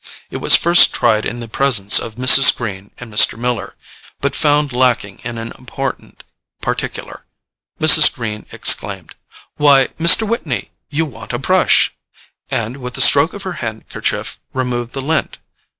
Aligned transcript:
It 0.31 0.37
was 0.37 0.55
first 0.55 0.95
tried 0.95 1.27
in 1.27 1.41
the 1.41 1.47
presence 1.47 1.99
of 1.99 2.15
Mrs. 2.15 2.57
Greene 2.57 2.89
and 2.97 3.13
Mr. 3.13 3.37
Miller, 3.37 3.75
but 4.19 4.33
found 4.35 4.73
lacking 4.73 5.19
in 5.19 5.37
an 5.37 5.53
important 5.59 6.23
particular. 6.59 7.23
Mrs. 7.79 8.11
Greene 8.11 8.47
exclaimed, 8.51 9.13
"Why, 9.57 9.89
Mr. 9.99 10.27
Whitney, 10.27 10.71
you 10.89 11.05
want 11.05 11.33
a 11.33 11.37
brush," 11.37 11.93
and 12.49 12.77
with 12.77 12.97
a 12.97 13.01
stroke 13.01 13.33
of 13.33 13.43
her 13.43 13.53
handkerchief 13.61 14.39
removed 14.53 14.93
the 14.93 15.03
lint. 15.03 15.37